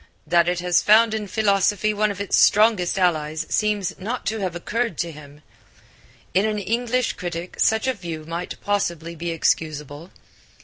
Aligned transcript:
That 0.25 0.49
it 0.49 0.61
has 0.61 0.81
found 0.81 1.13
in 1.13 1.27
philosophy 1.27 1.93
one 1.93 2.09
of 2.09 2.19
its 2.19 2.35
strongest 2.35 2.97
allies 2.97 3.45
seems 3.51 3.93
not 3.99 4.25
to 4.25 4.39
have 4.39 4.55
occurred 4.55 4.97
to 4.97 5.11
him. 5.11 5.43
In 6.33 6.43
an 6.43 6.57
English 6.57 7.13
critic 7.13 7.59
such 7.59 7.85
a 7.85 7.93
view 7.93 8.25
might 8.25 8.59
possibly 8.61 9.13
be 9.15 9.29
excusable. 9.29 10.09